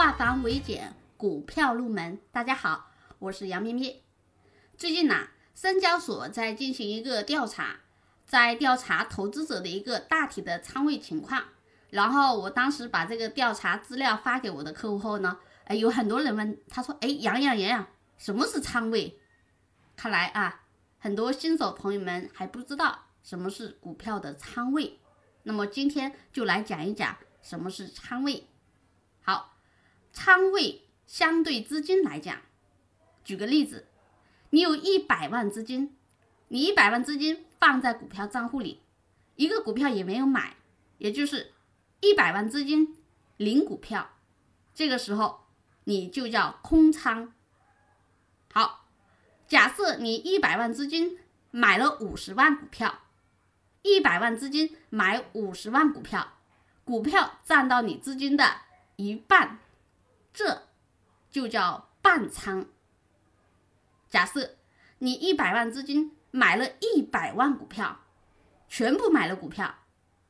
[0.00, 2.18] 化繁为简，股票入门。
[2.32, 4.00] 大家好，我是杨咩咩。
[4.78, 7.80] 最近呐，深交所在进行一个调查，
[8.24, 11.44] 在调查投资者的一个大体的仓位情况。
[11.90, 17.86] 然后我当时把这个调查资料发给我的客户后呢，哎，有很多人问，他说，哎，杨洋洋洋，
[18.16, 19.20] 什么是仓位？
[19.96, 20.62] 看来啊，
[20.98, 24.98] 很多新手朋友们还不知道什么是股票的仓位。
[25.42, 28.48] 那么今天就来讲一讲什么是仓位。
[29.20, 29.58] 好，
[30.12, 32.42] 仓位相对资金来讲，
[33.24, 33.86] 举个例子，
[34.50, 35.96] 你有一百万资金，
[36.48, 38.82] 你一百万资金放在股票账户里，
[39.36, 40.56] 一个股票也没有买，
[40.98, 41.52] 也就是
[42.00, 42.96] 一百万资金
[43.36, 44.10] 零股票，
[44.74, 45.46] 这个时候
[45.84, 47.32] 你就叫空仓。
[48.52, 48.88] 好，
[49.46, 51.18] 假设你一百万资金
[51.50, 53.02] 买了五十万股票，
[53.82, 56.34] 一百万资金买五十万股票，
[56.84, 58.62] 股票占到你资金的。
[58.96, 59.58] 一半，
[60.32, 60.68] 这
[61.30, 62.66] 就叫半仓。
[64.08, 64.56] 假设
[64.98, 68.00] 你一百万资金买了一百万股票，
[68.68, 69.74] 全部买了股票，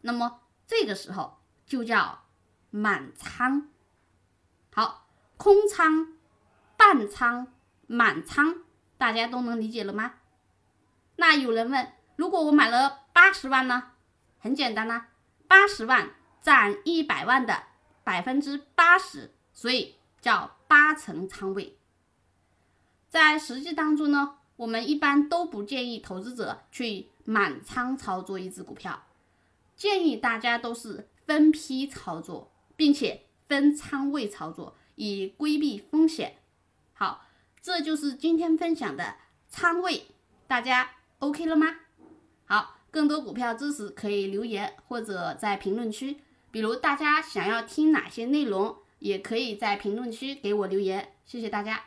[0.00, 2.24] 那么这个时候就叫
[2.70, 3.68] 满仓。
[4.72, 6.16] 好，空仓、
[6.76, 7.52] 半仓、
[7.86, 8.62] 满仓，
[8.96, 10.14] 大家都能理解了吗？
[11.16, 13.92] 那有人问，如果我买了八十万呢？
[14.38, 15.08] 很简单啦，
[15.46, 17.64] 八十万占一百万的。
[18.02, 21.76] 百分之八十，所以叫八成仓位。
[23.10, 29.04] 在实际当中呢，我们一般都不建议投资者去满仓操作一只股票，
[29.76, 36.38] 建议大家都是分批操作，并且分仓位操作，以规避风险。
[36.94, 37.26] 好，
[37.60, 39.16] 这就是今天分享的
[39.50, 40.06] 仓位，
[40.46, 41.66] 大家 OK 了吗？
[42.46, 46.22] 好，更多股票知识可以留言或者在评论区。
[46.50, 51.82] 比如大家想要听哪些内容，也可以在评论区给我留言，谢谢大家。